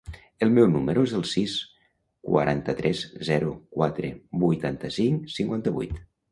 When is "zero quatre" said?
3.29-4.13